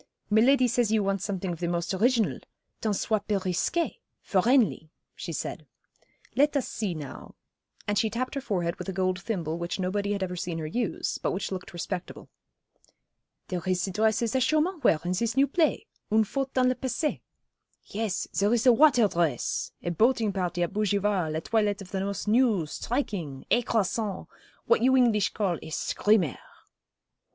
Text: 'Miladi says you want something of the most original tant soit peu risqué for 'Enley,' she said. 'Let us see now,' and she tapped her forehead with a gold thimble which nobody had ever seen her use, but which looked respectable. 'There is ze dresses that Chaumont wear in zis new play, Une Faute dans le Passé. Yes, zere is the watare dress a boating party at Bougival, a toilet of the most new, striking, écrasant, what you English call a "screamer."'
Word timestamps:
'Miladi 0.31 0.67
says 0.67 0.91
you 0.91 1.03
want 1.03 1.21
something 1.21 1.53
of 1.53 1.59
the 1.59 1.67
most 1.67 1.93
original 1.93 2.39
tant 2.81 2.95
soit 2.95 3.27
peu 3.27 3.37
risqué 3.39 3.97
for 4.23 4.41
'Enley,' 4.41 4.89
she 5.13 5.31
said. 5.31 5.67
'Let 6.35 6.57
us 6.57 6.67
see 6.67 6.95
now,' 6.95 7.35
and 7.87 7.99
she 7.99 8.09
tapped 8.09 8.33
her 8.33 8.41
forehead 8.41 8.77
with 8.77 8.89
a 8.89 8.93
gold 8.93 9.21
thimble 9.21 9.59
which 9.59 9.79
nobody 9.79 10.13
had 10.13 10.23
ever 10.23 10.35
seen 10.35 10.57
her 10.57 10.65
use, 10.65 11.19
but 11.19 11.31
which 11.33 11.51
looked 11.51 11.71
respectable. 11.71 12.29
'There 13.49 13.61
is 13.67 13.83
ze 13.83 13.91
dresses 13.91 14.31
that 14.31 14.41
Chaumont 14.41 14.83
wear 14.83 14.99
in 15.05 15.13
zis 15.13 15.37
new 15.37 15.45
play, 15.45 15.85
Une 16.11 16.23
Faute 16.23 16.51
dans 16.55 16.65
le 16.67 16.73
Passé. 16.73 17.21
Yes, 17.85 18.27
zere 18.33 18.55
is 18.55 18.63
the 18.63 18.73
watare 18.73 19.07
dress 19.07 19.71
a 19.83 19.91
boating 19.91 20.33
party 20.33 20.63
at 20.63 20.73
Bougival, 20.73 21.35
a 21.35 21.41
toilet 21.41 21.79
of 21.79 21.91
the 21.91 22.01
most 22.01 22.27
new, 22.27 22.65
striking, 22.65 23.45
écrasant, 23.51 24.25
what 24.65 24.81
you 24.81 24.97
English 24.97 25.29
call 25.35 25.59
a 25.61 25.69
"screamer."' 25.69 26.39